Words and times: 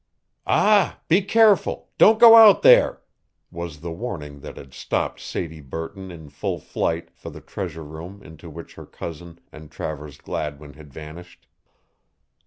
"Ah! 0.47 0.99
Be 1.09 1.21
careful! 1.21 1.89
Don't 1.99 2.19
go 2.19 2.35
out 2.35 2.63
there!" 2.63 3.03
was 3.51 3.81
the 3.81 3.91
warning 3.91 4.39
that 4.39 4.57
had 4.57 4.73
stopped 4.73 5.19
Sadie 5.19 5.61
Burton 5.61 6.09
in 6.09 6.29
full 6.29 6.57
flight 6.57 7.11
for 7.15 7.29
the 7.29 7.39
treasure 7.39 7.83
room 7.85 8.23
into 8.23 8.49
which 8.49 8.73
her 8.73 8.87
cousin 8.87 9.37
and 9.51 9.69
Travers 9.69 10.17
Gladwin 10.17 10.73
had 10.73 10.91
vanished. 10.91 11.45